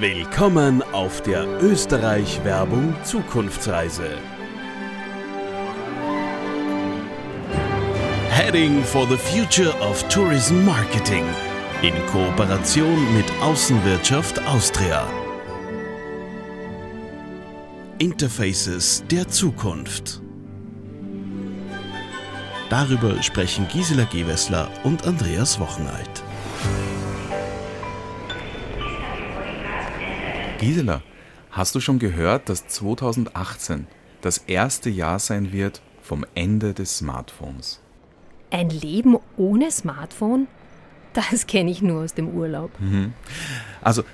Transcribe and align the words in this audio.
Willkommen 0.00 0.82
auf 0.92 1.22
der 1.22 1.46
Österreich 1.62 2.42
Werbung 2.42 2.96
Zukunftsreise. 3.04 4.18
Heading 8.28 8.82
for 8.82 9.06
the 9.06 9.16
Future 9.16 9.72
of 9.80 10.02
Tourism 10.08 10.64
Marketing 10.64 11.22
in 11.82 11.94
Kooperation 12.06 13.14
mit 13.14 13.26
Außenwirtschaft 13.40 14.44
Austria. 14.48 15.06
Interfaces 17.98 19.04
der 19.08 19.28
Zukunft. 19.28 20.20
Darüber 22.68 23.22
sprechen 23.22 23.68
Gisela 23.68 24.08
Gewessler 24.10 24.68
und 24.82 25.06
Andreas 25.06 25.60
Wochenalt. 25.60 26.23
Gisela, 30.64 31.02
hast 31.50 31.74
du 31.74 31.80
schon 31.80 31.98
gehört, 31.98 32.48
dass 32.48 32.66
2018 32.66 33.86
das 34.22 34.38
erste 34.38 34.88
Jahr 34.88 35.18
sein 35.18 35.52
wird 35.52 35.82
vom 36.00 36.24
Ende 36.34 36.72
des 36.72 36.96
Smartphones? 36.96 37.80
Ein 38.50 38.70
Leben 38.70 39.18
ohne 39.36 39.70
Smartphone? 39.70 40.46
Das 41.12 41.46
kenne 41.46 41.70
ich 41.70 41.82
nur 41.82 42.02
aus 42.02 42.14
dem 42.14 42.30
Urlaub. 42.30 42.70
Mhm. 42.80 43.12
Also, 43.82 44.04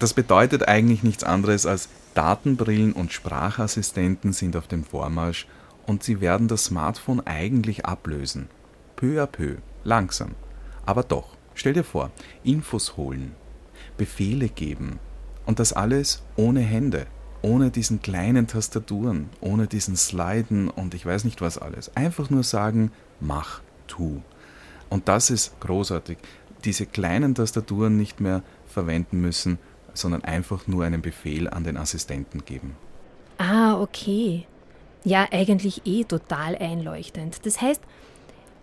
das 0.00 0.12
bedeutet 0.12 0.66
eigentlich 0.66 1.04
nichts 1.04 1.22
anderes 1.22 1.66
als 1.66 1.88
Datenbrillen 2.14 2.92
und 2.92 3.12
Sprachassistenten 3.12 4.32
sind 4.32 4.56
auf 4.56 4.66
dem 4.66 4.82
Vormarsch 4.82 5.46
und 5.86 6.02
sie 6.02 6.20
werden 6.20 6.48
das 6.48 6.64
Smartphone 6.64 7.24
eigentlich 7.24 7.86
ablösen. 7.86 8.48
Peu 8.96 9.22
à 9.22 9.26
peu, 9.26 9.58
langsam. 9.84 10.34
Aber 10.84 11.04
doch, 11.04 11.36
stell 11.54 11.74
dir 11.74 11.84
vor, 11.84 12.10
Infos 12.42 12.96
holen, 12.96 13.36
Befehle 13.96 14.48
geben, 14.48 14.98
und 15.46 15.58
das 15.58 15.72
alles 15.72 16.22
ohne 16.36 16.60
Hände, 16.60 17.06
ohne 17.40 17.70
diesen 17.70 18.02
kleinen 18.02 18.46
Tastaturen, 18.46 19.30
ohne 19.40 19.66
diesen 19.66 19.96
Sliden 19.96 20.68
und 20.68 20.94
ich 20.94 21.06
weiß 21.06 21.24
nicht 21.24 21.40
was 21.40 21.56
alles. 21.56 21.94
Einfach 21.96 22.28
nur 22.28 22.42
sagen, 22.42 22.90
mach, 23.20 23.62
tu. 23.86 24.20
Und 24.90 25.08
das 25.08 25.30
ist 25.30 25.58
großartig. 25.60 26.18
Diese 26.64 26.86
kleinen 26.86 27.34
Tastaturen 27.34 27.96
nicht 27.96 28.20
mehr 28.20 28.42
verwenden 28.66 29.20
müssen, 29.20 29.58
sondern 29.94 30.24
einfach 30.24 30.66
nur 30.66 30.84
einen 30.84 31.02
Befehl 31.02 31.48
an 31.48 31.64
den 31.64 31.76
Assistenten 31.76 32.44
geben. 32.44 32.76
Ah, 33.38 33.80
okay. 33.80 34.46
Ja, 35.04 35.28
eigentlich 35.30 35.82
eh 35.84 36.04
total 36.04 36.56
einleuchtend. 36.56 37.46
Das 37.46 37.60
heißt, 37.60 37.80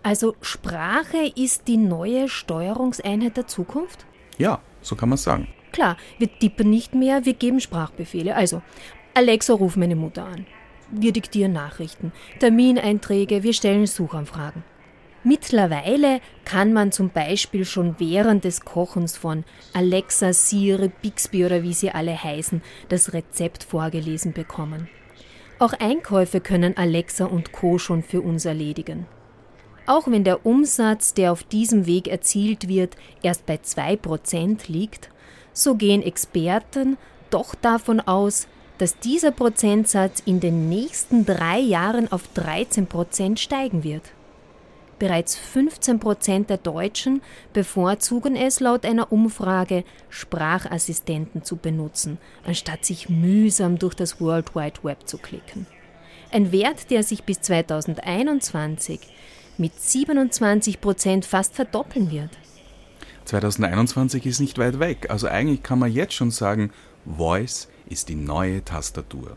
also 0.02 0.36
Sprache 0.42 1.32
ist 1.34 1.66
die 1.66 1.78
neue 1.78 2.28
Steuerungseinheit 2.28 3.36
der 3.38 3.46
Zukunft? 3.46 4.04
Ja, 4.36 4.60
so 4.82 4.96
kann 4.96 5.08
man 5.08 5.16
sagen. 5.16 5.48
Klar, 5.74 5.96
wir 6.18 6.28
tippen 6.38 6.70
nicht 6.70 6.94
mehr, 6.94 7.24
wir 7.24 7.34
geben 7.34 7.58
Sprachbefehle. 7.58 8.36
Also, 8.36 8.62
Alexa, 9.12 9.54
ruf 9.54 9.74
meine 9.74 9.96
Mutter 9.96 10.24
an. 10.24 10.46
Wir 10.92 11.10
diktieren 11.10 11.52
Nachrichten, 11.52 12.12
Termineinträge, 12.38 13.42
wir 13.42 13.52
stellen 13.52 13.86
Suchanfragen. 13.86 14.62
Mittlerweile 15.24 16.20
kann 16.44 16.72
man 16.72 16.92
zum 16.92 17.10
Beispiel 17.10 17.64
schon 17.64 17.96
während 17.98 18.44
des 18.44 18.60
Kochens 18.60 19.16
von 19.16 19.42
Alexa, 19.72 20.32
Siri, 20.32 20.92
Bixby 21.02 21.44
oder 21.44 21.64
wie 21.64 21.74
sie 21.74 21.90
alle 21.90 22.22
heißen, 22.22 22.62
das 22.88 23.12
Rezept 23.12 23.64
vorgelesen 23.64 24.32
bekommen. 24.32 24.88
Auch 25.58 25.72
Einkäufe 25.72 26.40
können 26.40 26.76
Alexa 26.76 27.24
und 27.24 27.50
Co 27.50 27.78
schon 27.78 28.04
für 28.04 28.20
uns 28.20 28.44
erledigen. 28.44 29.06
Auch 29.86 30.06
wenn 30.06 30.22
der 30.22 30.46
Umsatz, 30.46 31.14
der 31.14 31.32
auf 31.32 31.42
diesem 31.42 31.86
Weg 31.86 32.06
erzielt 32.06 32.68
wird, 32.68 32.94
erst 33.24 33.44
bei 33.44 33.56
2% 33.56 34.70
liegt, 34.70 35.10
so 35.54 35.74
gehen 35.74 36.02
Experten 36.02 36.98
doch 37.30 37.54
davon 37.54 38.00
aus, 38.00 38.46
dass 38.78 38.98
dieser 38.98 39.30
Prozentsatz 39.30 40.22
in 40.26 40.40
den 40.40 40.68
nächsten 40.68 41.24
drei 41.24 41.58
Jahren 41.58 42.10
auf 42.12 42.28
13 42.34 42.86
Prozent 42.86 43.40
steigen 43.40 43.84
wird. 43.84 44.02
Bereits 44.98 45.36
15 45.36 45.98
Prozent 45.98 46.50
der 46.50 46.58
Deutschen 46.58 47.20
bevorzugen 47.52 48.36
es 48.36 48.60
laut 48.60 48.84
einer 48.84 49.12
Umfrage, 49.12 49.84
Sprachassistenten 50.08 51.42
zu 51.44 51.56
benutzen, 51.56 52.18
anstatt 52.44 52.84
sich 52.84 53.08
mühsam 53.08 53.78
durch 53.78 53.94
das 53.94 54.20
World 54.20 54.54
Wide 54.54 54.82
Web 54.82 55.08
zu 55.08 55.18
klicken. 55.18 55.66
Ein 56.30 56.52
Wert, 56.52 56.90
der 56.90 57.02
sich 57.02 57.24
bis 57.24 57.40
2021 57.40 59.00
mit 59.58 59.78
27 59.80 60.80
Prozent 60.80 61.24
fast 61.24 61.54
verdoppeln 61.54 62.10
wird. 62.10 62.30
2021 63.24 64.26
ist 64.26 64.40
nicht 64.40 64.58
weit 64.58 64.78
weg. 64.80 65.06
Also 65.08 65.28
eigentlich 65.28 65.62
kann 65.62 65.78
man 65.78 65.92
jetzt 65.92 66.14
schon 66.14 66.30
sagen, 66.30 66.70
Voice 67.06 67.68
ist 67.88 68.08
die 68.08 68.14
neue 68.14 68.64
Tastatur. 68.64 69.36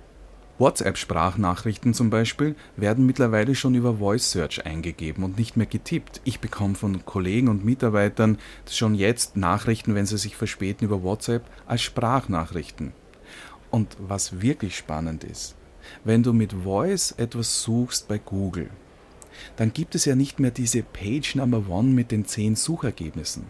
WhatsApp-Sprachnachrichten 0.60 1.94
zum 1.94 2.10
Beispiel 2.10 2.56
werden 2.76 3.06
mittlerweile 3.06 3.54
schon 3.54 3.76
über 3.76 3.98
Voice 3.98 4.32
Search 4.32 4.66
eingegeben 4.66 5.24
und 5.24 5.38
nicht 5.38 5.56
mehr 5.56 5.68
getippt. 5.68 6.20
Ich 6.24 6.40
bekomme 6.40 6.76
von 6.76 7.06
Kollegen 7.06 7.48
und 7.48 7.64
Mitarbeitern 7.64 8.40
schon 8.70 8.96
jetzt 8.96 9.38
Nachrichten, 9.38 9.94
wenn 9.94 10.08
sie 10.08 10.18
sich 10.18 10.36
verspäten 10.36 10.86
über 10.86 11.04
WhatsApp, 11.04 11.44
als 11.68 11.84
Sprachnachrichten. 11.84 12.94
Und 13.70 13.98
was 14.00 14.42
wirklich 14.42 14.76
spannend 14.76 15.24
ist, 15.24 15.56
wenn 16.04 16.24
du 16.24 16.34
mit 16.34 16.54
Voice 16.54 17.14
etwas 17.18 17.62
suchst 17.62 18.08
bei 18.08 18.18
Google, 18.18 18.72
dann 19.58 19.74
gibt 19.74 19.94
es 19.94 20.06
ja 20.06 20.16
nicht 20.16 20.40
mehr 20.40 20.52
diese 20.52 20.82
Page 20.82 21.36
Number 21.36 21.70
One 21.70 21.90
mit 21.90 22.12
den 22.12 22.26
zehn 22.26 22.56
Suchergebnissen. 22.56 23.46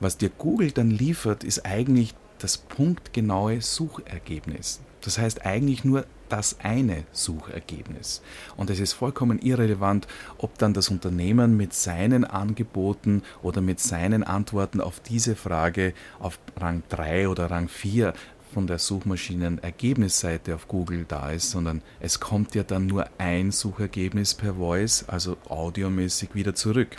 Was 0.00 0.18
dir 0.18 0.30
Google 0.30 0.72
dann 0.72 0.90
liefert, 0.90 1.42
ist 1.44 1.64
eigentlich 1.64 2.14
das 2.38 2.58
punktgenaue 2.58 3.62
Suchergebnis. 3.62 4.80
Das 5.00 5.18
heißt 5.18 5.46
eigentlich 5.46 5.84
nur 5.84 6.04
das 6.28 6.58
eine 6.60 7.04
Suchergebnis. 7.12 8.20
Und 8.56 8.68
es 8.70 8.80
ist 8.80 8.92
vollkommen 8.92 9.38
irrelevant, 9.38 10.06
ob 10.38 10.58
dann 10.58 10.74
das 10.74 10.88
Unternehmen 10.88 11.56
mit 11.56 11.72
seinen 11.72 12.24
Angeboten 12.24 13.22
oder 13.42 13.60
mit 13.60 13.80
seinen 13.80 14.24
Antworten 14.24 14.80
auf 14.80 15.00
diese 15.00 15.36
Frage 15.36 15.94
auf 16.18 16.38
Rang 16.56 16.82
3 16.88 17.28
oder 17.28 17.50
Rang 17.50 17.68
4 17.68 18.12
von 18.52 18.66
der 18.66 18.78
Suchmaschinenergebnisseite 18.78 20.54
auf 20.54 20.68
Google 20.68 21.04
da 21.06 21.30
ist, 21.30 21.50
sondern 21.50 21.82
es 22.00 22.20
kommt 22.20 22.54
ja 22.54 22.62
dann 22.62 22.86
nur 22.86 23.06
ein 23.18 23.52
Suchergebnis 23.52 24.34
per 24.34 24.54
Voice, 24.54 25.04
also 25.08 25.36
audiomäßig 25.48 26.34
wieder 26.34 26.54
zurück. 26.54 26.96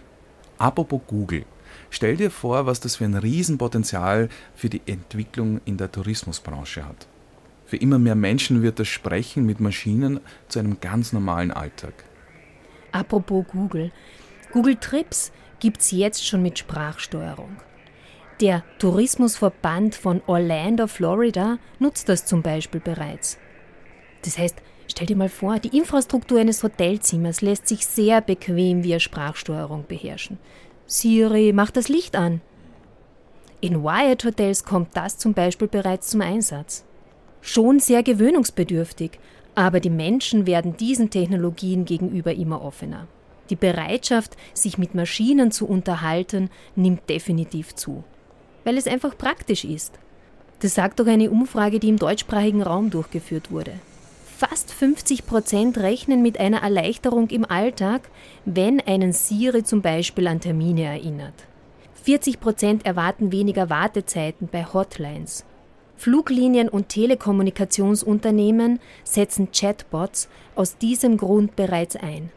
Apropos 0.58 1.02
Google. 1.08 1.46
Stell 1.90 2.18
dir 2.18 2.32
vor, 2.32 2.66
was 2.66 2.80
das 2.80 2.98
für 2.98 3.06
ein 3.06 3.16
Riesenpotenzial 3.16 4.30
für 4.56 4.70
die 4.70 4.82
Entwicklung 4.86 5.62
in 5.66 5.78
der 5.78 5.92
Tourismusbranche 5.92 6.86
hat. 6.86 7.08
Für 7.66 7.78
immer 7.78 8.00
mehr 8.00 8.16
Menschen 8.16 8.62
wird 8.62 8.80
das 8.80 8.88
Sprechen 8.88 9.46
mit 9.46 9.60
Maschinen 9.60 10.20
zu 10.48 10.60
einem 10.60 10.80
ganz 10.80 11.12
normalen 11.12 11.52
Alltag. 11.52 12.06
Apropos 12.92 13.46
Google. 13.52 13.92
Google 14.52 14.78
Trips 14.78 15.32
gibt 15.60 15.82
es 15.82 15.92
jetzt 15.92 16.26
schon 16.26 16.42
mit 16.42 16.58
Sprachsteuerung. 16.60 17.58
Der 18.40 18.64
Tourismusverband 18.80 19.96
von 19.96 20.22
Orlando, 20.28 20.88
Florida, 20.88 21.58
nutzt 21.80 22.08
das 22.08 22.26
zum 22.26 22.42
Beispiel 22.44 22.80
bereits. 22.80 23.38
Das 24.24 24.38
heißt, 24.38 24.58
stell 24.88 25.08
dir 25.08 25.16
mal 25.16 25.30
vor, 25.30 25.60
die 25.60 25.76
Infrastruktur 25.76 26.40
eines 26.40 26.64
Hotelzimmers 26.64 27.42
lässt 27.42 27.68
sich 27.68 27.86
sehr 27.86 28.22
bequem 28.22 28.84
via 28.84 29.00
Sprachsteuerung 29.00 29.86
beherrschen. 29.88 30.38
Siri, 30.90 31.52
mach 31.54 31.70
das 31.70 31.90
Licht 31.90 32.16
an. 32.16 32.40
In 33.60 33.84
Wyatt 33.84 34.24
Hotels 34.24 34.64
kommt 34.64 34.96
das 34.96 35.18
zum 35.18 35.34
Beispiel 35.34 35.68
bereits 35.68 36.08
zum 36.08 36.22
Einsatz. 36.22 36.86
Schon 37.42 37.80
sehr 37.80 38.04
gewöhnungsbedürftig, 38.04 39.20
aber 39.54 39.82
die 39.82 39.90
Menschen 39.90 40.48
werden 40.48 40.78
diesen 40.78 41.10
Technologien 41.10 41.84
gegenüber 41.84 42.34
immer 42.34 42.62
offener. 42.62 43.08
Die 43.50 43.58
Bereitschaft, 43.58 44.38
sich 44.54 44.78
mit 44.78 44.96
Maschinen 44.96 45.52
zu 45.52 45.68
unterhalten, 45.68 46.50
nimmt 46.78 47.10
definitiv 47.10 47.76
zu, 47.76 48.06
weil 48.64 48.78
es 48.78 48.88
einfach 48.88 49.18
praktisch 49.18 49.66
ist. 49.66 50.00
Das 50.62 50.74
sagt 50.74 51.02
doch 51.02 51.08
eine 51.08 51.30
Umfrage, 51.30 51.80
die 51.80 51.90
im 51.90 51.98
deutschsprachigen 51.98 52.62
Raum 52.62 52.92
durchgeführt 52.92 53.52
wurde. 53.52 53.74
Fast 54.38 54.72
50 54.72 55.26
Prozent 55.26 55.80
rechnen 55.80 56.22
mit 56.22 56.40
einer 56.40 56.62
Erleichterung 56.62 57.32
im 57.32 57.44
Alltag, 57.44 58.08
wenn 58.46 58.80
einen 58.80 59.12
Siri 59.12 59.64
zum 59.64 59.82
Beispiel 59.82 60.28
an 60.28 60.40
Termine 60.40 60.84
erinnert. 60.84 61.34
40 62.04 62.40
Prozent 62.40 62.86
erwarten 62.86 63.32
weniger 63.32 63.72
Wartezeiten 63.72 64.48
bei 64.48 64.64
Hotlines. 64.64 65.44
Fluglinien 65.96 66.70
und 66.70 66.90
Telekommunikationsunternehmen 66.90 68.80
setzen 69.04 69.50
Chatbots 69.52 70.30
aus 70.54 70.78
diesem 70.78 71.18
Grund 71.18 71.56
bereits 71.56 71.96
ein. 71.96 72.30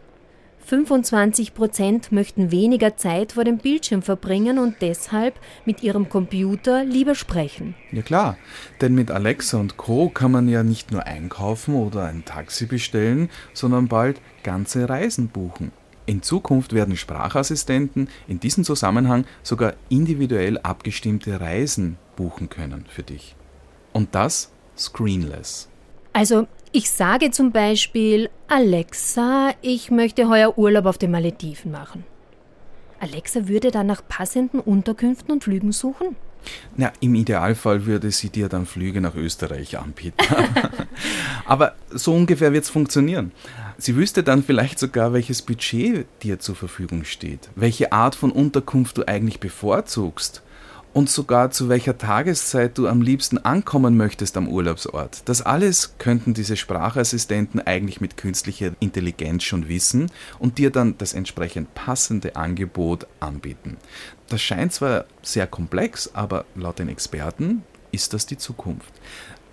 25 0.71 1.53
Prozent 1.53 2.13
möchten 2.13 2.53
weniger 2.53 2.97
Zeit 2.97 3.33
vor 3.33 3.43
dem 3.43 3.59
Bildschirm 3.59 4.03
verbringen 4.03 4.61
und 4.61 4.77
deshalb 4.81 5.35
mit 5.65 5.83
ihrem 5.83 6.09
Computer 6.09 6.85
lieber 6.85 7.17
sprechen. 7.17 7.75
Ja 7.91 8.03
klar, 8.03 8.37
denn 8.81 8.95
mit 8.95 9.11
Alexa 9.11 9.59
und 9.59 9.77
Co 9.77 10.11
kann 10.11 10.31
man 10.31 10.49
ja 10.49 10.63
nicht 10.63 10.93
nur 10.93 11.09
einkaufen 11.09 11.75
oder 11.75 12.05
ein 12.05 12.25
Taxi 12.25 12.67
bestellen, 12.67 13.31
sondern 13.53 13.89
bald 13.89 14.21
ganze 14.45 14.89
Reisen 14.89 15.27
buchen. 15.27 15.73
In 16.07 16.23
Zukunft 16.23 16.73
werden 16.73 16.97
Sprachassistenten 16.97 18.09
in 18.29 18.39
diesem 18.39 18.63
Zusammenhang 18.63 19.25
sogar 19.43 19.75
individuell 19.89 20.57
abgestimmte 20.59 21.41
Reisen 21.41 21.99
buchen 22.15 22.49
können 22.49 22.85
für 22.89 23.03
dich. 23.03 23.35
Und 23.93 24.15
das 24.15 24.53
screenless. 24.79 25.69
Also 26.13 26.47
ich 26.73 26.93
sage 26.93 27.33
zum 27.33 27.51
Beispiel, 27.51 28.31
Alexa, 28.52 29.55
ich 29.62 29.93
möchte 29.93 30.29
heuer 30.29 30.58
Urlaub 30.58 30.87
auf 30.87 30.99
den 30.99 31.12
Malediven 31.12 31.70
machen. 31.70 32.02
Alexa 32.99 33.47
würde 33.47 33.70
dann 33.70 33.87
nach 33.87 34.02
passenden 34.08 34.58
Unterkünften 34.58 35.31
und 35.31 35.44
Flügen 35.44 35.70
suchen? 35.70 36.17
Na, 36.75 36.93
im 36.99 37.14
Idealfall 37.14 37.87
würde 37.87 38.11
sie 38.11 38.29
dir 38.29 38.49
dann 38.49 38.67
Flüge 38.67 39.00
nach 39.00 39.14
Österreich 39.14 39.79
anbieten. 39.79 40.17
Aber 41.44 41.76
so 41.91 42.12
ungefähr 42.12 42.52
wird 42.52 42.64
es 42.64 42.70
funktionieren. 42.70 43.31
Sie 43.79 43.94
wüsste 43.94 44.25
dann 44.25 44.43
vielleicht 44.43 44.81
sogar, 44.81 45.12
welches 45.12 45.43
Budget 45.43 46.08
dir 46.25 46.41
zur 46.41 46.56
Verfügung 46.56 47.05
steht, 47.05 47.50
welche 47.55 47.93
Art 47.93 48.17
von 48.17 48.32
Unterkunft 48.32 48.99
du 48.99 49.06
eigentlich 49.06 49.38
bevorzugst 49.38 50.43
und 50.93 51.09
sogar 51.09 51.51
zu 51.51 51.69
welcher 51.69 51.99
Tageszeit 51.99 52.77
du 52.77 52.89
am 52.89 53.03
liebsten 53.03 53.39
ankommen 53.39 53.97
möchtest 53.97 54.37
am 54.37 54.49
Urlaubsort. 54.49 55.23
Das 55.27 55.43
alles 55.43 55.95
könnten 55.99 56.35
diese 56.35 56.57
Sprachassistenten 56.57 57.61
eigentlich 57.61 58.01
mit 58.01 58.17
künstlicher 58.17 58.73
Intelligenz 58.81 59.45
schon 59.45 59.69
wissen 59.69 60.11
und 60.39 60.59
dir 60.59 60.71
dann 60.71 60.99
das 60.99 61.13
entsprechend 61.13 61.75
passende 61.75 62.37
Angebot 62.37 63.07
anbieten. 63.21 63.77
Das 64.29 64.43
scheint 64.43 64.73
zwar 64.73 65.05
sehr 65.23 65.47
komplex, 65.47 66.11
aber 66.13 66.45
laut 66.55 66.79
den 66.79 66.89
Experten 66.89 67.63
ist 67.93 68.13
das 68.15 68.27
die 68.27 68.39
Zukunft. 68.39 68.93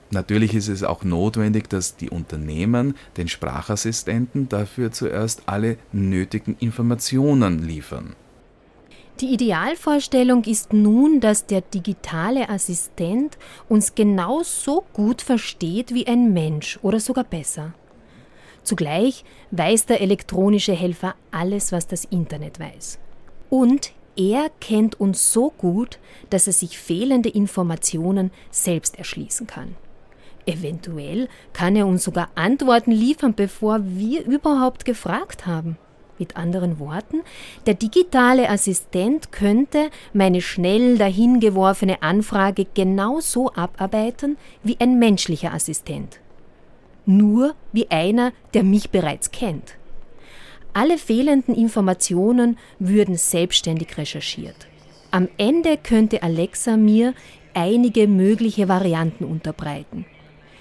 Natürlich 0.09 0.55
ist 0.55 0.69
es 0.69 0.83
auch 0.83 1.03
notwendig, 1.03 1.69
dass 1.69 1.97
die 1.97 2.09
Unternehmen 2.09 2.95
den 3.17 3.27
Sprachassistenten 3.27 4.47
dafür 4.47 4.91
zuerst 4.91 5.43
alle 5.47 5.77
nötigen 5.91 6.55
Informationen 6.59 7.59
liefern. 7.59 8.15
Die 9.19 9.33
Idealvorstellung 9.33 10.43
ist 10.43 10.73
nun, 10.73 11.19
dass 11.19 11.47
der 11.47 11.61
digitale 11.61 12.49
Assistent 12.49 13.39
uns 13.67 13.95
genauso 13.95 14.83
gut 14.93 15.23
versteht 15.23 15.91
wie 15.91 16.05
ein 16.05 16.33
Mensch 16.33 16.77
oder 16.83 16.99
sogar 16.99 17.23
besser. 17.23 17.73
Zugleich 18.61 19.25
weiß 19.49 19.87
der 19.87 20.01
elektronische 20.01 20.73
Helfer 20.73 21.15
alles, 21.31 21.71
was 21.71 21.87
das 21.87 22.05
Internet 22.05 22.59
weiß. 22.59 22.99
Und 23.49 23.91
er 24.15 24.51
kennt 24.59 24.99
uns 24.99 25.33
so 25.33 25.49
gut, 25.49 25.97
dass 26.29 26.45
er 26.45 26.53
sich 26.53 26.77
fehlende 26.77 27.29
Informationen 27.29 28.29
selbst 28.51 28.99
erschließen 28.99 29.47
kann. 29.47 29.75
Eventuell 30.45 31.27
kann 31.53 31.75
er 31.75 31.87
uns 31.87 32.03
sogar 32.03 32.29
Antworten 32.35 32.91
liefern, 32.91 33.33
bevor 33.33 33.79
wir 33.83 34.25
überhaupt 34.25 34.85
gefragt 34.85 35.47
haben. 35.47 35.77
Mit 36.19 36.35
anderen 36.35 36.79
Worten, 36.79 37.21
der 37.67 37.75
digitale 37.75 38.49
Assistent 38.49 39.31
könnte 39.31 39.89
meine 40.13 40.41
schnell 40.41 40.97
dahingeworfene 40.97 42.01
Anfrage 42.01 42.65
genauso 42.73 43.53
abarbeiten 43.53 44.37
wie 44.63 44.77
ein 44.79 44.97
menschlicher 44.97 45.53
Assistent. 45.53 46.19
Nur 47.05 47.53
wie 47.71 47.89
einer, 47.91 48.33
der 48.53 48.63
mich 48.63 48.89
bereits 48.89 49.31
kennt. 49.31 49.75
Alle 50.73 50.97
fehlenden 50.97 51.55
Informationen 51.55 52.57
würden 52.79 53.15
selbstständig 53.15 53.97
recherchiert. 53.97 54.67
Am 55.11 55.29
Ende 55.37 55.77
könnte 55.77 56.21
Alexa 56.21 56.77
mir 56.77 57.13
einige 57.53 58.07
mögliche 58.07 58.67
Varianten 58.67 59.23
unterbreiten. 59.23 60.05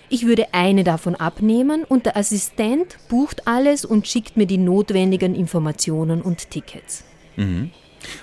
Ich 0.09 0.27
würde 0.27 0.55
eine 0.55 0.85
davon 0.85 1.17
abnehmen 1.17 1.85
und 1.85 2.07
der 2.07 2.17
Assistent 2.17 2.97
bucht 3.09 3.47
alles 3.49 3.85
und 3.85 4.07
schickt 4.07 4.37
mir 4.37 4.47
die 4.47 4.59
notwendigen 4.59 5.35
Informationen 5.35 6.23
und 6.23 6.51
Tickets. 6.51 7.05
Mhm. 7.37 7.71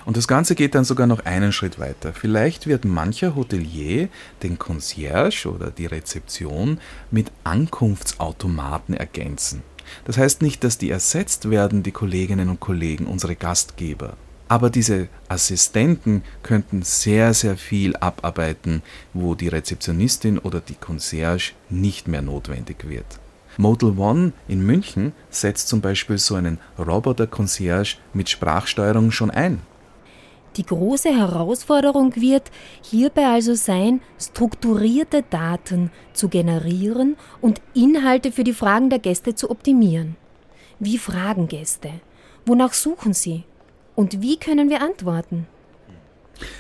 Und 0.06 0.16
das 0.16 0.30
Ganze 0.30 0.56
geht 0.56 0.76
dann 0.76 0.86
sogar 0.86 1.08
noch 1.08 1.26
einen 1.26 1.52
Schritt 1.52 1.78
weiter. 1.78 2.14
Vielleicht 2.14 2.68
wird 2.68 2.86
mancher 2.86 3.36
Hotelier 3.36 4.08
den 4.42 4.58
Concierge 4.58 5.48
oder 5.48 5.72
die 5.72 5.88
Rezeption 5.88 6.80
mit 7.12 7.32
Ankunftsautomaten 7.44 8.96
ergänzen. 8.96 9.62
Das 10.06 10.18
heißt 10.18 10.42
nicht, 10.42 10.64
dass 10.64 10.78
die 10.78 10.90
ersetzt 10.90 11.50
werden, 11.50 11.84
die 11.84 11.92
Kolleginnen 11.92 12.50
und 12.50 12.62
Kollegen, 12.62 13.06
unsere 13.06 13.36
Gastgeber. 13.36 14.16
Aber 14.48 14.70
diese 14.70 15.08
Assistenten 15.30 16.24
könnten 16.44 16.84
sehr, 16.84 17.34
sehr 17.34 17.58
viel 17.58 17.96
abarbeiten, 17.96 18.82
wo 19.14 19.36
die 19.36 19.48
Rezeptionistin 19.48 20.38
oder 20.38 20.60
die 20.60 20.76
Concierge 20.76 21.54
nicht 21.70 22.08
mehr 22.08 22.22
notwendig 22.22 22.88
wird. 22.88 23.06
Model 23.58 23.98
One 23.98 24.34
in 24.48 24.66
München 24.66 25.14
setzt 25.30 25.68
zum 25.68 25.82
Beispiel 25.82 26.18
so 26.18 26.36
einen 26.36 26.60
Roboter-Concierge 26.80 27.98
mit 28.14 28.30
Sprachsteuerung 28.30 29.12
schon 29.12 29.32
ein. 29.32 29.62
Die 30.58 30.66
große 30.66 31.10
Herausforderung 31.10 32.16
wird 32.16 32.52
hierbei 32.82 33.26
also 33.26 33.56
sein, 33.56 34.02
strukturierte 34.20 35.24
Daten 35.28 35.92
zu 36.14 36.30
generieren 36.30 37.16
und 37.42 37.62
Inhalte 37.74 38.32
für 38.32 38.44
die 38.44 38.54
Fragen 38.54 38.90
der 38.90 39.00
Gäste 39.00 39.34
zu 39.34 39.50
optimieren. 39.50 40.16
Wie 40.80 41.00
fragen 41.00 41.48
Gäste? 41.48 41.90
Wonach 42.46 42.74
suchen 42.74 43.14
sie? 43.14 43.46
Und 43.96 44.22
wie 44.22 44.38
können 44.38 44.70
wir 44.70 44.82
antworten? 44.82 45.48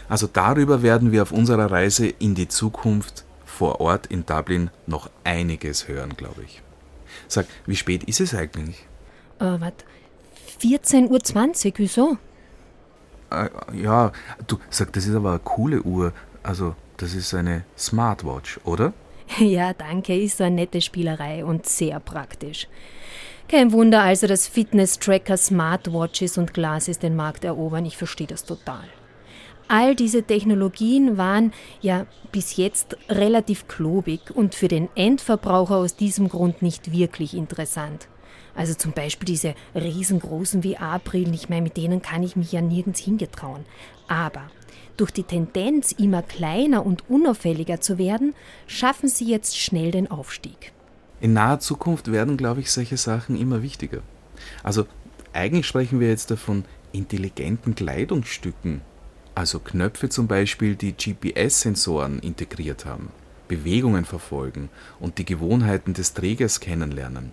Also 0.07 0.27
darüber 0.31 0.81
werden 0.81 1.11
wir 1.11 1.23
auf 1.23 1.31
unserer 1.31 1.71
Reise 1.71 2.07
in 2.07 2.35
die 2.35 2.47
Zukunft 2.47 3.25
vor 3.45 3.81
Ort 3.81 4.07
in 4.07 4.25
Dublin 4.25 4.69
noch 4.87 5.09
einiges 5.23 5.87
hören, 5.87 6.15
glaube 6.15 6.43
ich. 6.43 6.61
Sag, 7.27 7.47
wie 7.65 7.75
spät 7.75 8.03
ist 8.03 8.19
es 8.19 8.33
eigentlich? 8.33 8.85
Äh, 9.39 9.59
was? 9.59 9.73
14.20 10.61 11.67
Uhr, 11.67 11.73
wieso? 11.77 12.17
Äh, 13.31 13.49
ja, 13.81 14.11
du, 14.47 14.57
sag, 14.69 14.93
das 14.93 15.05
ist 15.05 15.15
aber 15.15 15.31
eine 15.31 15.39
coole 15.39 15.81
Uhr. 15.81 16.13
Also, 16.43 16.75
das 16.97 17.13
ist 17.13 17.33
eine 17.33 17.63
Smartwatch, 17.77 18.59
oder? 18.63 18.93
Ja, 19.39 19.73
danke, 19.73 20.15
ist 20.19 20.37
so 20.37 20.43
eine 20.43 20.55
nette 20.55 20.81
Spielerei 20.81 21.43
und 21.43 21.65
sehr 21.65 21.99
praktisch. 21.99 22.67
Kein 23.47 23.71
Wunder 23.71 24.01
also, 24.01 24.25
dass 24.25 24.47
Fitness-Tracker, 24.47 25.37
Smartwatches 25.37 26.37
und 26.37 26.53
Glasses 26.53 26.99
den 26.99 27.15
Markt 27.15 27.43
erobern. 27.43 27.85
Ich 27.85 27.97
verstehe 27.97 28.27
das 28.27 28.45
total. 28.45 28.83
All 29.67 29.95
diese 29.95 30.23
Technologien 30.23 31.17
waren 31.17 31.53
ja 31.81 32.05
bis 32.31 32.57
jetzt 32.57 32.97
relativ 33.09 33.67
klobig 33.67 34.31
und 34.33 34.55
für 34.55 34.67
den 34.67 34.89
Endverbraucher 34.95 35.77
aus 35.77 35.95
diesem 35.95 36.29
Grund 36.29 36.61
nicht 36.61 36.91
wirklich 36.91 37.33
interessant. 37.33 38.07
Also 38.55 38.73
zum 38.73 38.91
Beispiel 38.91 39.25
diese 39.25 39.55
riesengroßen 39.73 40.63
VR-Brillen, 40.63 41.33
ich 41.33 41.49
meine, 41.49 41.63
mit 41.63 41.77
denen 41.77 42.01
kann 42.01 42.23
ich 42.23 42.35
mich 42.35 42.51
ja 42.51 42.61
nirgends 42.61 42.99
hingetrauen. 42.99 43.65
Aber 44.07 44.43
durch 44.97 45.11
die 45.11 45.23
Tendenz, 45.23 45.91
immer 45.91 46.21
kleiner 46.21 46.85
und 46.85 47.09
unauffälliger 47.09 47.81
zu 47.81 47.97
werden, 47.97 48.35
schaffen 48.67 49.09
sie 49.09 49.25
jetzt 49.25 49.57
schnell 49.57 49.91
den 49.91 50.11
Aufstieg. 50.11 50.72
In 51.23 51.31
naher 51.31 51.61
Zukunft 51.61 52.11
werden, 52.11 52.35
glaube 52.35 52.59
ich, 52.59 52.69
solche 52.69 52.97
Sachen 52.97 53.39
immer 53.39 53.63
wichtiger. 53.63 54.01
Also 54.61 54.87
eigentlich 55.31 55.65
sprechen 55.65 56.01
wir 56.01 56.09
jetzt 56.09 56.31
davon 56.31 56.65
intelligenten 56.91 57.75
Kleidungsstücken, 57.75 58.81
also 59.33 59.59
Knöpfe 59.59 60.09
zum 60.09 60.27
Beispiel, 60.27 60.75
die 60.75 60.91
GPS-Sensoren 60.91 62.19
integriert 62.19 62.83
haben, 62.83 63.07
Bewegungen 63.47 64.03
verfolgen 64.03 64.67
und 64.99 65.17
die 65.17 65.23
Gewohnheiten 65.23 65.93
des 65.93 66.13
Trägers 66.13 66.59
kennenlernen. 66.59 67.31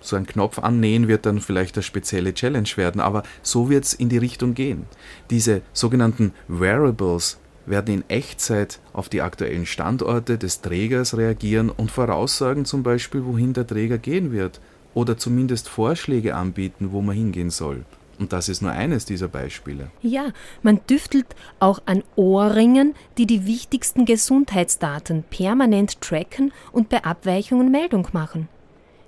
So 0.00 0.16
ein 0.16 0.26
Knopf 0.26 0.58
annähen 0.58 1.06
wird 1.06 1.26
dann 1.26 1.42
vielleicht 1.42 1.76
eine 1.76 1.82
spezielle 1.82 2.32
Challenge 2.32 2.70
werden, 2.76 3.02
aber 3.02 3.22
so 3.42 3.68
wird 3.68 3.84
es 3.84 3.92
in 3.92 4.08
die 4.08 4.16
Richtung 4.16 4.54
gehen. 4.54 4.86
Diese 5.28 5.60
sogenannten 5.74 6.32
Wearables 6.48 7.36
werden 7.66 7.94
in 7.94 8.04
Echtzeit 8.08 8.80
auf 8.92 9.08
die 9.08 9.22
aktuellen 9.22 9.66
Standorte 9.66 10.38
des 10.38 10.60
Trägers 10.60 11.16
reagieren 11.16 11.70
und 11.70 11.90
voraussagen 11.90 12.64
zum 12.64 12.82
Beispiel, 12.82 13.24
wohin 13.24 13.52
der 13.52 13.66
Träger 13.66 13.98
gehen 13.98 14.32
wird 14.32 14.60
oder 14.94 15.18
zumindest 15.18 15.68
Vorschläge 15.68 16.34
anbieten, 16.34 16.92
wo 16.92 17.02
man 17.02 17.16
hingehen 17.16 17.50
soll. 17.50 17.84
Und 18.18 18.32
das 18.32 18.48
ist 18.48 18.62
nur 18.62 18.70
eines 18.70 19.04
dieser 19.04 19.28
Beispiele. 19.28 19.90
Ja, 20.00 20.32
man 20.62 20.80
düftelt 20.88 21.26
auch 21.60 21.82
an 21.84 22.02
Ohrringen, 22.14 22.94
die 23.18 23.26
die 23.26 23.46
wichtigsten 23.46 24.06
Gesundheitsdaten 24.06 25.24
permanent 25.24 26.00
tracken 26.00 26.52
und 26.72 26.88
bei 26.88 27.04
Abweichungen 27.04 27.70
Meldung 27.70 28.08
machen. 28.12 28.48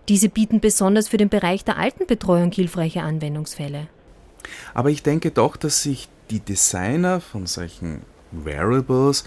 Diese 0.08 0.28
bieten 0.28 0.60
besonders 0.60 1.08
für 1.08 1.16
den 1.16 1.28
Bereich 1.28 1.64
der 1.64 1.78
Altenbetreuung 1.78 2.52
hilfreiche 2.52 3.02
Anwendungsfälle. 3.02 3.88
Aber 4.74 4.90
ich 4.90 5.02
denke 5.02 5.30
doch, 5.30 5.56
dass 5.56 5.82
sich 5.82 6.08
die 6.30 6.40
Designer 6.40 7.20
von 7.20 7.46
solchen 7.46 8.02
Wearables 8.32 9.24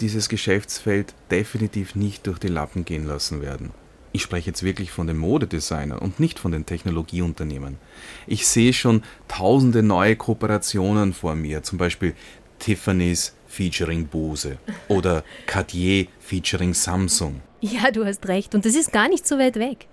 dieses 0.00 0.28
Geschäftsfeld 0.28 1.14
definitiv 1.30 1.94
nicht 1.94 2.26
durch 2.26 2.38
die 2.38 2.48
Lappen 2.48 2.84
gehen 2.84 3.06
lassen 3.06 3.42
werden. 3.42 3.70
Ich 4.12 4.22
spreche 4.22 4.48
jetzt 4.48 4.62
wirklich 4.62 4.90
von 4.90 5.06
den 5.06 5.18
Modedesignern 5.18 5.98
und 5.98 6.18
nicht 6.18 6.38
von 6.38 6.52
den 6.52 6.66
Technologieunternehmen. 6.66 7.76
Ich 8.26 8.46
sehe 8.46 8.72
schon 8.72 9.02
tausende 9.28 9.82
neue 9.82 10.16
Kooperationen 10.16 11.12
vor 11.12 11.34
mir, 11.34 11.62
zum 11.62 11.78
Beispiel 11.78 12.14
Tiffany's, 12.58 13.34
featuring 13.46 14.06
Bose 14.06 14.58
oder 14.88 15.24
Cartier 15.46 16.06
featuring 16.20 16.74
Samsung. 16.74 17.40
Ja, 17.60 17.90
du 17.90 18.04
hast 18.04 18.28
recht 18.28 18.54
und 18.54 18.64
das 18.64 18.76
ist 18.76 18.92
gar 18.92 19.08
nicht 19.08 19.26
so 19.26 19.38
weit 19.38 19.56
weg. 19.56 19.88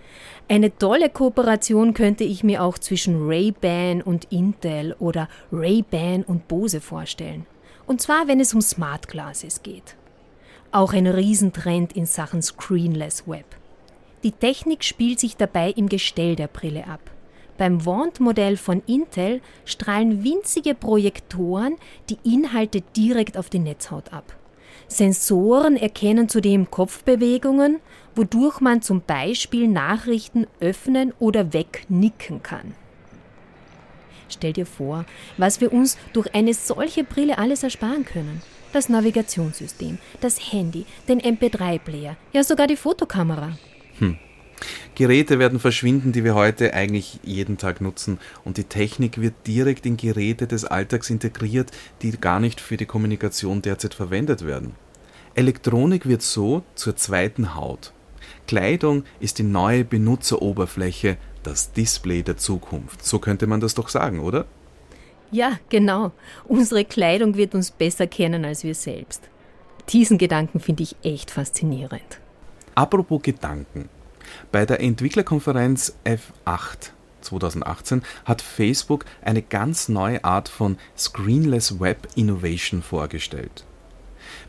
Eine 0.48 0.78
tolle 0.78 1.10
Kooperation 1.10 1.94
könnte 1.94 2.24
ich 2.24 2.44
mir 2.44 2.62
auch 2.62 2.78
zwischen 2.78 3.28
Ray-Ban 3.28 4.02
und 4.02 4.26
Intel 4.32 4.96
oder 5.00 5.28
Ray-Ban 5.52 6.24
und 6.24 6.48
Bose 6.48 6.80
vorstellen. 6.80 7.48
Und 7.88 8.02
zwar, 8.02 8.28
wenn 8.28 8.40
es 8.40 8.54
um 8.54 8.62
Smart 8.62 9.08
Glasses 9.08 9.62
geht. 9.62 9.96
Auch 10.72 10.94
ein 10.94 11.08
Riesentrend 11.08 11.94
in 11.94 12.06
Sachen 12.06 12.42
Screenless 12.42 13.28
Web. 13.28 13.46
Die 14.24 14.32
Technik 14.32 14.84
spielt 14.84 15.20
sich 15.20 15.38
dabei 15.38 15.72
im 15.72 15.88
Gestell 15.88 16.36
der 16.36 16.48
Brille 16.48 16.88
ab. 16.88 17.00
Beim 17.58 17.86
Wand-Modell 17.86 18.58
von 18.58 18.82
Intel 18.86 19.42
strahlen 19.64 20.24
winzige 20.24 20.76
Projektoren 20.76 21.76
die 22.10 22.18
Inhalte 22.24 22.82
direkt 22.82 23.38
auf 23.38 23.50
die 23.50 23.60
Netzhaut 23.60 24.12
ab. 24.12 24.36
Sensoren 24.88 25.78
erkennen 25.78 26.28
zudem 26.28 26.70
Kopfbewegungen, 26.70 27.80
wodurch 28.16 28.60
man 28.60 28.82
zum 28.82 29.02
Beispiel 29.02 29.68
Nachrichten 29.68 30.48
öffnen 30.60 31.14
oder 31.20 31.54
wegnicken 31.54 32.44
kann. 32.44 32.74
Stell 34.30 34.54
dir 34.54 34.66
vor, 34.66 35.06
was 35.38 35.62
wir 35.62 35.72
uns 35.74 35.98
durch 36.14 36.34
eine 36.34 36.54
solche 36.54 37.04
Brille 37.04 37.38
alles 37.38 37.64
ersparen 37.64 38.06
können. 38.06 38.42
Das 38.74 38.90
Navigationssystem, 38.90 40.00
das 40.22 40.52
Handy, 40.52 40.86
den 41.08 41.22
MP3-Player, 41.22 42.18
ja 42.34 42.44
sogar 42.44 42.68
die 42.68 42.76
Fotokamera. 42.76 43.58
Hm. 44.00 44.18
Geräte 44.96 45.40
werden 45.40 45.60
verschwinden, 45.60 46.14
die 46.14 46.24
wir 46.24 46.36
heute 46.36 46.74
eigentlich 46.74 47.20
jeden 47.24 47.58
Tag 47.58 47.82
nutzen 47.82 48.20
und 48.46 48.58
die 48.58 48.64
Technik 48.64 49.20
wird 49.20 49.34
direkt 49.46 49.86
in 49.86 49.98
Geräte 49.98 50.48
des 50.48 50.66
Alltags 50.66 51.10
integriert, 51.10 51.72
die 52.02 52.12
gar 52.12 52.40
nicht 52.40 52.62
für 52.62 52.78
die 52.78 52.86
Kommunikation 52.86 53.62
derzeit 53.62 53.94
verwendet 53.94 54.46
werden. 54.46 54.74
Elektronik 55.36 56.08
wird 56.08 56.22
so 56.22 56.64
zur 56.76 56.96
zweiten 56.96 57.56
Haut. 57.56 57.92
Kleidung 58.48 59.04
ist 59.20 59.40
die 59.40 59.44
neue 59.44 59.84
Benutzeroberfläche, 59.84 61.18
das 61.46 61.72
Display 61.72 62.24
der 62.24 62.38
Zukunft. 62.38 63.04
So 63.06 63.20
könnte 63.20 63.48
man 63.48 63.60
das 63.60 63.76
doch 63.76 63.90
sagen, 63.90 64.20
oder? 64.20 64.46
Ja, 65.32 65.60
genau. 65.70 66.12
Unsere 66.46 66.86
Kleidung 66.86 67.36
wird 67.36 67.56
uns 67.56 67.72
besser 67.72 68.08
kennen 68.08 68.46
als 68.46 68.64
wir 68.64 68.76
selbst. 68.76 69.24
Diesen 69.90 70.18
Gedanken 70.18 70.60
finde 70.60 70.84
ich 70.84 70.96
echt 71.04 71.32
faszinierend. 71.32 72.20
Apropos 72.74 73.22
Gedanken. 73.22 73.90
Bei 74.52 74.66
der 74.66 74.80
Entwicklerkonferenz 74.80 75.96
F8 76.04 76.92
2018 77.22 78.04
hat 78.26 78.42
Facebook 78.42 79.06
eine 79.22 79.42
ganz 79.42 79.90
neue 79.90 80.24
Art 80.24 80.50
von 80.50 80.78
Screenless 80.98 81.80
Web 81.80 82.08
Innovation 82.16 82.82
vorgestellt. 82.82 83.66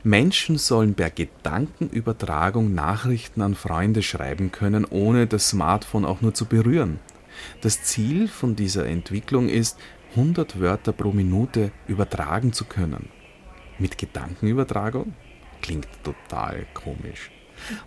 Menschen 0.07 0.57
sollen 0.57 0.95
per 0.95 1.11
Gedankenübertragung 1.11 2.73
Nachrichten 2.73 3.43
an 3.43 3.57
Freunde 3.57 4.05
schreiben 4.05 4.53
können, 4.53 4.85
ohne 4.85 5.27
das 5.27 5.49
Smartphone 5.49 6.05
auch 6.05 6.21
nur 6.21 6.33
zu 6.33 6.45
berühren. 6.45 7.01
Das 7.61 7.83
Ziel 7.83 8.29
von 8.29 8.55
dieser 8.55 8.87
Entwicklung 8.87 9.49
ist, 9.49 9.81
100 10.11 10.61
Wörter 10.61 10.93
pro 10.93 11.11
Minute 11.11 11.73
übertragen 11.89 12.53
zu 12.53 12.67
können. 12.67 13.09
Mit 13.81 13.99
Gedankenübertragung? 13.99 15.13
Klingt 15.61 15.89
total 16.05 16.67
komisch. 16.73 17.33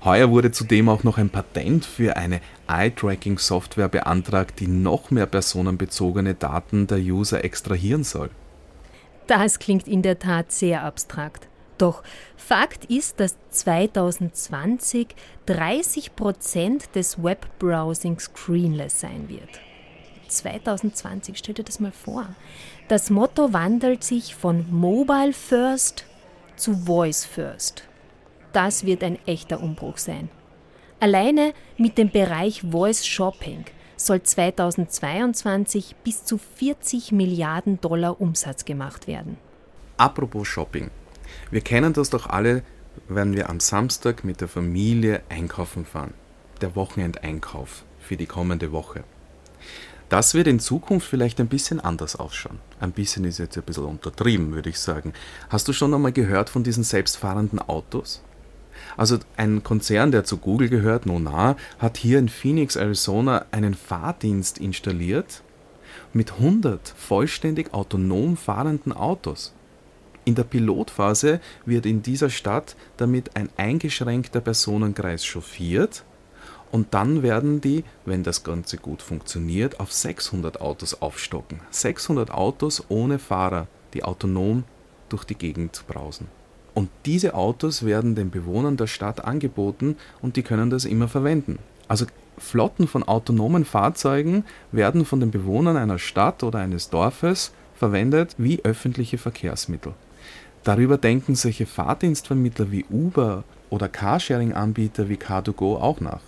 Heuer 0.03 0.29
wurde 0.29 0.51
zudem 0.51 0.89
auch 0.89 1.05
noch 1.05 1.17
ein 1.17 1.29
Patent 1.29 1.85
für 1.85 2.17
eine 2.17 2.41
Eye-Tracking-Software 2.67 3.88
beantragt, 3.88 4.59
die 4.59 4.67
noch 4.67 5.09
mehr 5.09 5.25
personenbezogene 5.25 6.33
Daten 6.33 6.85
der 6.85 6.97
User 6.97 7.45
extrahieren 7.45 8.03
soll. 8.03 8.29
Das 9.25 9.57
klingt 9.57 9.88
in 9.88 10.01
der 10.01 10.19
Tat 10.19 10.51
sehr 10.51 10.83
abstrakt. 10.83 11.49
Doch 11.79 12.03
Fakt 12.36 12.86
ist, 12.86 13.19
dass 13.19 13.38
2020 13.50 15.07
30 15.48 16.15
Prozent 16.15 16.93
des 16.93 17.24
Webbrowsing 17.24 18.19
screenless 18.19 19.00
sein 19.00 19.29
wird. 19.29 19.50
2020, 20.27 21.38
stell 21.38 21.55
dir 21.55 21.63
das 21.63 21.79
mal 21.79 21.91
vor. 21.91 22.27
Das 22.88 23.09
Motto 23.09 23.53
wandelt 23.53 24.03
sich 24.03 24.36
von 24.36 24.65
Mobile 24.69 25.33
First 25.33 26.05
zu 26.55 26.75
Voice 26.75 27.25
First. 27.25 27.83
Das 28.51 28.86
wird 28.86 29.03
ein 29.03 29.17
echter 29.25 29.62
Umbruch 29.62 29.98
sein. 29.98 30.29
Alleine 31.00 31.53
mit 31.77 31.98
dem 31.98 32.12
Bereich 32.12 32.62
Voice 32.62 33.07
Shopping 33.07 33.63
soll 33.95 34.21
2022 34.21 35.95
bis 36.03 36.25
zu 36.25 36.38
40 36.38 37.13
Milliarden 37.13 37.79
Dollar 37.79 38.19
Umsatz 38.19 38.65
gemacht 38.65 39.07
werden. 39.07 39.38
Apropos 39.98 40.48
Shopping. 40.48 40.89
Wir 41.51 41.62
kennen 41.62 41.93
das 41.93 42.09
doch 42.09 42.27
alle, 42.27 42.63
wenn 43.07 43.36
wir 43.36 43.50
am 43.50 43.59
Samstag 43.59 44.24
mit 44.24 44.41
der 44.41 44.48
Familie 44.48 45.21
einkaufen 45.29 45.86
fahren. 45.86 46.13
Der 46.62 46.75
Wochenendeinkauf 46.75 47.83
für 48.00 48.17
die 48.17 48.25
kommende 48.25 48.71
Woche. 48.71 49.03
Das 50.09 50.33
wird 50.33 50.48
in 50.48 50.59
Zukunft 50.59 51.07
vielleicht 51.07 51.39
ein 51.39 51.48
bisschen 51.48 51.79
anders 51.79 52.15
ausschauen. 52.15 52.59
Ein 52.79 52.91
bisschen 52.91 53.25
ist 53.25 53.38
jetzt 53.38 53.57
ein 53.57 53.63
bisschen 53.63 53.86
untertrieben, 53.86 54.51
würde 54.53 54.69
ich 54.69 54.79
sagen. 54.79 55.13
Hast 55.50 55.67
du 55.67 55.74
schon 55.74 55.93
einmal 55.93 56.12
gehört 56.12 56.50
von 56.50 56.63
diesen 56.63 56.83
selbstfahrenden 56.83 57.59
Autos? 57.59 58.24
Also 58.98 59.19
ein 59.38 59.63
Konzern, 59.63 60.12
der 60.12 60.24
zu 60.24 60.38
Google 60.38 60.69
gehört, 60.69 61.05
Nona, 61.05 61.55
hat 61.77 61.98
hier 61.98 62.17
in 62.17 62.29
Phoenix, 62.29 62.75
Arizona 62.75 63.45
einen 63.51 63.75
Fahrdienst 63.75 64.57
installiert 64.57 65.43
mit 66.13 66.33
100 66.33 66.93
vollständig 66.98 67.74
autonom 67.74 68.36
fahrenden 68.36 68.93
Autos. 68.93 69.53
In 70.29 70.36
der 70.36 70.43
Pilotphase 70.43 71.39
wird 71.65 71.88
in 71.88 72.03
dieser 72.03 72.29
Stadt 72.29 72.75
damit 72.98 73.36
ein 73.36 73.50
eingeschränkter 73.57 74.41
Personenkreis 74.41 75.25
chauffiert 75.25 76.03
und 76.71 76.93
dann 76.93 77.24
werden 77.24 77.62
die, 77.62 77.83
wenn 78.05 78.21
das 78.21 78.43
Ganze 78.43 78.77
gut 78.77 79.01
funktioniert, 79.01 79.79
auf 79.79 79.91
600 79.91 80.62
Autos 80.62 81.01
aufstocken. 81.01 81.62
600 81.71 82.29
Autos 82.29 82.83
ohne 82.89 83.17
Fahrer, 83.17 83.65
die 83.95 84.03
autonom 84.03 84.65
durch 85.09 85.24
die 85.24 85.33
Gegend 85.33 85.83
brausen. 85.88 86.27
Und 86.75 86.91
diese 87.07 87.33
Autos 87.33 87.83
werden 87.83 88.13
den 88.13 88.29
Bewohnern 88.29 88.77
der 88.77 88.86
Stadt 88.86 89.25
angeboten 89.25 89.98
und 90.21 90.36
die 90.36 90.43
können 90.43 90.69
das 90.69 90.86
immer 90.86 91.07
verwenden. 91.07 91.57
Also 91.88 92.05
Flotten 92.38 92.88
von 92.88 93.01
autonomen 93.01 93.65
Fahrzeugen 93.65 94.45
werden 94.71 95.05
von 95.05 95.21
den 95.21 95.31
Bewohnern 95.31 95.75
einer 95.75 95.98
Stadt 95.98 96.43
oder 96.43 96.59
eines 96.59 96.91
Dorfes 96.91 97.51
verwendet 97.74 98.36
wie 98.38 98.63
öffentliche 98.63 99.17
Verkehrsmittel. 99.17 99.93
Darüber 100.69 100.99
denken 100.99 101.33
solche 101.33 101.65
Fahrdienstvermittler 101.65 102.71
wie 102.71 102.85
Uber 102.91 103.43
oder 103.71 103.89
Carsharing-Anbieter 103.89 105.09
wie 105.09 105.15
Car2Go 105.15 105.81
auch 105.81 105.99
nach. 105.99 106.21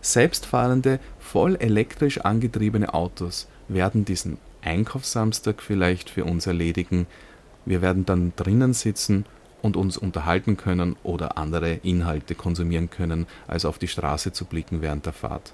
Selbstfahrende, 0.00 1.00
voll 1.18 1.56
elektrisch 1.56 2.20
angetriebene 2.20 2.94
Autos 2.94 3.48
werden 3.66 4.04
diesen 4.04 4.38
Einkaufssamstag 4.62 5.60
vielleicht 5.60 6.08
für 6.08 6.24
uns 6.24 6.46
erledigen. 6.46 7.08
Wir 7.66 7.82
werden 7.82 8.06
dann 8.06 8.32
drinnen 8.36 8.74
sitzen 8.74 9.24
und 9.60 9.76
uns 9.76 9.96
unterhalten 9.96 10.56
können 10.56 10.94
oder 11.02 11.36
andere 11.36 11.72
Inhalte 11.82 12.36
konsumieren 12.36 12.90
können, 12.90 13.26
als 13.48 13.64
auf 13.64 13.78
die 13.78 13.88
Straße 13.88 14.30
zu 14.30 14.44
blicken 14.44 14.82
während 14.82 15.06
der 15.06 15.14
Fahrt. 15.14 15.52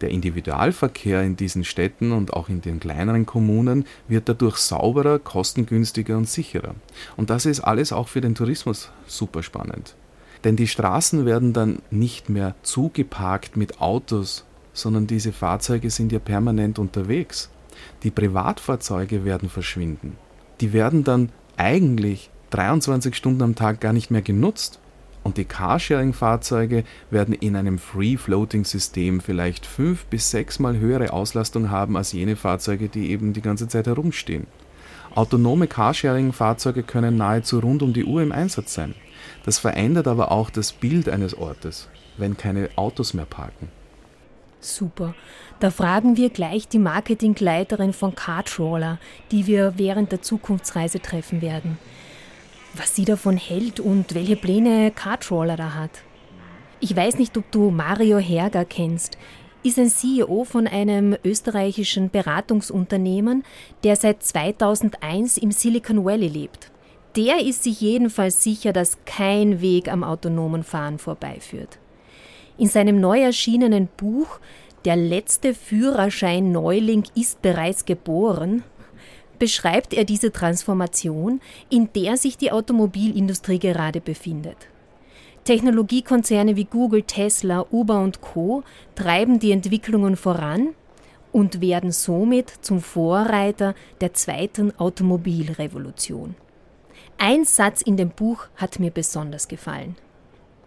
Der 0.00 0.10
Individualverkehr 0.10 1.22
in 1.22 1.36
diesen 1.36 1.64
Städten 1.64 2.12
und 2.12 2.34
auch 2.34 2.48
in 2.48 2.60
den 2.60 2.80
kleineren 2.80 3.24
Kommunen 3.24 3.86
wird 4.08 4.28
dadurch 4.28 4.58
sauberer, 4.58 5.18
kostengünstiger 5.18 6.16
und 6.16 6.28
sicherer. 6.28 6.74
Und 7.16 7.30
das 7.30 7.46
ist 7.46 7.60
alles 7.60 7.92
auch 7.92 8.08
für 8.08 8.20
den 8.20 8.34
Tourismus 8.34 8.90
super 9.06 9.42
spannend. 9.42 9.94
Denn 10.44 10.56
die 10.56 10.68
Straßen 10.68 11.24
werden 11.24 11.52
dann 11.52 11.80
nicht 11.90 12.28
mehr 12.28 12.54
zugeparkt 12.62 13.56
mit 13.56 13.80
Autos, 13.80 14.44
sondern 14.74 15.06
diese 15.06 15.32
Fahrzeuge 15.32 15.90
sind 15.90 16.12
ja 16.12 16.18
permanent 16.18 16.78
unterwegs. 16.78 17.50
Die 18.02 18.10
Privatfahrzeuge 18.10 19.24
werden 19.24 19.48
verschwinden. 19.48 20.16
Die 20.60 20.72
werden 20.72 21.04
dann 21.04 21.30
eigentlich 21.56 22.30
23 22.50 23.14
Stunden 23.14 23.42
am 23.42 23.54
Tag 23.54 23.80
gar 23.80 23.92
nicht 23.92 24.10
mehr 24.10 24.22
genutzt. 24.22 24.78
Und 25.26 25.38
die 25.38 25.44
Carsharing-Fahrzeuge 25.44 26.84
werden 27.10 27.34
in 27.34 27.56
einem 27.56 27.80
Free-Floating-System 27.80 29.20
vielleicht 29.20 29.66
fünf 29.66 30.04
bis 30.04 30.30
sechsmal 30.30 30.78
höhere 30.78 31.12
Auslastung 31.12 31.68
haben 31.68 31.96
als 31.96 32.12
jene 32.12 32.36
Fahrzeuge, 32.36 32.88
die 32.88 33.10
eben 33.10 33.32
die 33.32 33.42
ganze 33.42 33.66
Zeit 33.66 33.88
herumstehen. 33.88 34.46
Autonome 35.16 35.66
Carsharing-Fahrzeuge 35.66 36.84
können 36.84 37.16
nahezu 37.16 37.58
rund 37.58 37.82
um 37.82 37.92
die 37.92 38.04
Uhr 38.04 38.22
im 38.22 38.30
Einsatz 38.30 38.74
sein. 38.74 38.94
Das 39.44 39.58
verändert 39.58 40.06
aber 40.06 40.30
auch 40.30 40.48
das 40.48 40.72
Bild 40.72 41.08
eines 41.08 41.36
Ortes, 41.36 41.88
wenn 42.16 42.36
keine 42.36 42.70
Autos 42.76 43.12
mehr 43.12 43.26
parken. 43.26 43.66
Super. 44.60 45.16
Da 45.58 45.72
fragen 45.72 46.16
wir 46.16 46.30
gleich 46.30 46.68
die 46.68 46.78
Marketingleiterin 46.78 47.92
von 47.92 48.14
Cartrawler, 48.14 49.00
die 49.32 49.48
wir 49.48 49.74
während 49.76 50.12
der 50.12 50.22
Zukunftsreise 50.22 51.00
treffen 51.02 51.42
werden 51.42 51.78
was 52.78 52.94
sie 52.94 53.04
davon 53.04 53.36
hält 53.36 53.80
und 53.80 54.14
welche 54.14 54.36
Pläne 54.36 54.90
Cartrawler 54.90 55.56
da 55.56 55.74
hat. 55.74 55.90
Ich 56.80 56.94
weiß 56.94 57.18
nicht, 57.18 57.36
ob 57.36 57.50
du 57.50 57.70
Mario 57.70 58.18
Herger 58.18 58.64
kennst. 58.64 59.16
Ist 59.62 59.78
ein 59.78 59.88
CEO 59.88 60.44
von 60.44 60.66
einem 60.66 61.16
österreichischen 61.24 62.10
Beratungsunternehmen, 62.10 63.44
der 63.82 63.96
seit 63.96 64.22
2001 64.22 65.38
im 65.38 65.50
Silicon 65.50 66.04
Valley 66.04 66.28
lebt. 66.28 66.70
Der 67.16 67.40
ist 67.40 67.64
sich 67.64 67.80
jedenfalls 67.80 68.42
sicher, 68.42 68.72
dass 68.72 68.98
kein 69.06 69.60
Weg 69.60 69.90
am 69.90 70.04
autonomen 70.04 70.62
Fahren 70.62 70.98
vorbeiführt. 70.98 71.78
In 72.58 72.68
seinem 72.68 73.00
neu 73.00 73.20
erschienenen 73.20 73.88
Buch 73.96 74.38
Der 74.84 74.96
letzte 74.96 75.52
Führerschein 75.52 76.52
Neuling 76.52 77.04
ist 77.16 77.42
bereits 77.42 77.86
geboren 77.86 78.62
beschreibt 79.38 79.94
er 79.94 80.04
diese 80.04 80.32
Transformation, 80.32 81.40
in 81.70 81.88
der 81.94 82.16
sich 82.16 82.36
die 82.36 82.52
Automobilindustrie 82.52 83.58
gerade 83.58 84.00
befindet. 84.00 84.56
Technologiekonzerne 85.44 86.56
wie 86.56 86.64
Google, 86.64 87.02
Tesla, 87.02 87.66
Uber 87.70 88.00
und 88.00 88.20
Co 88.20 88.64
treiben 88.96 89.38
die 89.38 89.52
Entwicklungen 89.52 90.16
voran 90.16 90.74
und 91.32 91.60
werden 91.60 91.92
somit 91.92 92.50
zum 92.62 92.80
Vorreiter 92.80 93.74
der 94.00 94.12
zweiten 94.14 94.76
Automobilrevolution. 94.78 96.34
Ein 97.18 97.44
Satz 97.44 97.80
in 97.80 97.96
dem 97.96 98.10
Buch 98.10 98.48
hat 98.56 98.80
mir 98.80 98.90
besonders 98.90 99.46
gefallen. 99.46 99.96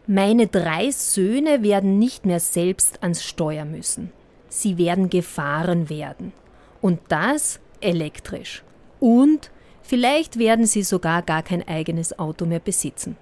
Meine 0.07 0.47
drei 0.47 0.89
Söhne 0.91 1.61
werden 1.61 1.99
nicht 1.99 2.25
mehr 2.25 2.39
selbst 2.39 3.03
ans 3.03 3.23
Steuer 3.23 3.65
müssen. 3.65 4.11
Sie 4.47 4.77
werden 4.77 5.09
gefahren 5.09 5.89
werden. 5.89 6.33
Und 6.81 6.99
das 7.09 7.59
elektrisch. 7.81 8.63
Und 8.99 9.51
vielleicht 9.81 10.39
werden 10.39 10.65
sie 10.65 10.83
sogar 10.83 11.21
gar 11.21 11.43
kein 11.43 11.67
eigenes 11.67 12.17
Auto 12.17 12.45
mehr 12.45 12.59
besitzen. 12.59 13.15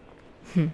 Hm. 0.54 0.72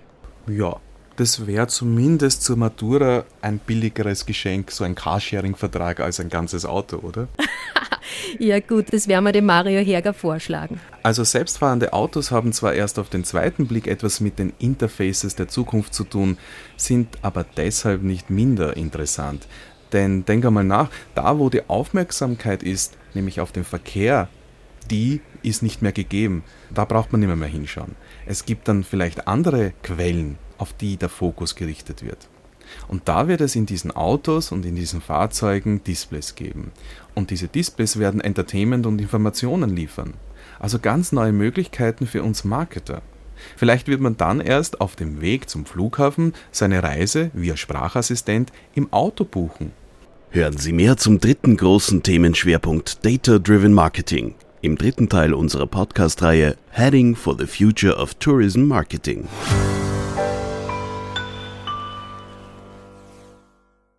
Ja, 0.48 0.80
das 1.16 1.46
wäre 1.46 1.68
zumindest 1.68 2.42
zur 2.42 2.58
Matura 2.58 3.26
ein 3.42 3.60
billigeres 3.60 4.26
Geschenk, 4.26 4.72
so 4.72 4.84
ein 4.84 4.96
Carsharing-Vertrag 4.96 6.00
als 6.00 6.20
ein 6.20 6.30
ganzes 6.30 6.66
Auto, 6.66 6.98
oder? 6.98 7.28
ja 8.40 8.60
gut, 8.60 8.92
das 8.92 9.08
werden 9.08 9.26
wir 9.26 9.32
dem 9.32 9.46
Mario 9.46 9.80
Herger 9.82 10.14
vorschlagen. 10.14 10.80
Also 11.04 11.24
selbstfahrende 11.24 11.94
Autos 11.94 12.32
haben 12.32 12.52
zwar 12.52 12.74
erst 12.74 12.98
auf 12.98 13.10
den 13.10 13.24
zweiten 13.24 13.68
Blick 13.68 13.86
etwas 13.88 14.22
mit 14.22 14.40
den 14.40 14.54
Interfaces 14.58 15.36
der 15.36 15.48
Zukunft 15.48 15.94
zu 15.94 16.04
tun, 16.04 16.38
sind 16.78 17.10
aber 17.22 17.46
deshalb 17.58 18.02
nicht 18.02 18.32
minder 18.32 18.76
interessant. 18.76 19.48
Denn 19.92 20.26
denk 20.26 20.44
einmal 20.44 20.64
nach, 20.64 20.90
da 21.14 21.38
wo 21.38 21.52
die 21.52 21.70
Aufmerksamkeit 21.70 22.64
ist, 22.64 22.98
nämlich 23.16 23.40
auf 23.40 23.52
den 23.52 23.64
Verkehr, 23.64 24.28
die 24.90 25.22
ist 25.42 25.64
nicht 25.64 25.82
mehr 25.82 25.92
gegeben. 25.92 26.44
Da 26.74 26.86
braucht 26.86 27.12
man 27.12 27.22
nicht 27.22 27.28
mehr, 27.28 27.36
mehr 27.36 27.48
hinschauen. 27.48 27.96
Es 28.26 28.46
gibt 28.46 28.68
dann 28.68 28.84
vielleicht 28.84 29.28
andere 29.28 29.74
Quellen, 29.84 30.38
auf 30.58 30.74
die 30.74 30.98
der 30.98 31.10
Fokus 31.10 31.56
gerichtet 31.56 32.04
wird. 32.04 32.30
Und 32.88 33.08
da 33.08 33.28
wird 33.28 33.42
es 33.42 33.56
in 33.56 33.66
diesen 33.66 33.92
Autos 33.92 34.52
und 34.52 34.66
in 34.66 34.76
diesen 34.76 35.02
Fahrzeugen 35.02 35.84
Displays 35.84 36.36
geben. 36.36 36.72
Und 37.14 37.30
diese 37.30 37.48
Displays 37.48 38.00
werden 38.00 38.22
Entertainment 38.22 38.86
und 38.86 39.00
Informationen 39.00 39.76
liefern. 39.76 40.14
Also 40.60 40.80
ganz 40.80 41.12
neue 41.12 41.34
Möglichkeiten 41.34 42.08
für 42.08 42.24
uns 42.24 42.44
Marketer. 42.44 43.02
Vielleicht 43.58 43.88
wird 43.88 44.00
man 44.00 44.18
dann 44.18 44.40
erst 44.40 44.80
auf 44.82 44.96
dem 44.96 45.22
Weg 45.22 45.50
zum 45.50 45.66
Flughafen 45.66 46.34
seine 46.52 46.82
Reise 46.84 47.32
via 47.34 47.58
Sprachassistent 47.58 48.52
im 48.74 48.92
Auto 48.94 49.26
buchen. 49.26 49.72
Hören 50.34 50.58
Sie 50.58 50.74
mehr 50.74 50.98
zum 50.98 51.20
dritten 51.20 51.58
großen 51.58 52.02
Themenschwerpunkt 52.02 53.06
Data 53.06 53.38
Driven 53.38 53.72
Marketing 53.72 54.34
im 54.64 54.80
dritten 54.80 55.08
Teil 55.08 55.32
unserer 55.32 55.68
Podcast-Reihe 55.68 56.56
Heading 56.72 57.16
for 57.16 57.38
the 57.38 57.46
Future 57.46 57.96
of 57.96 58.16
Tourism 58.16 58.64
Marketing. 58.64 59.28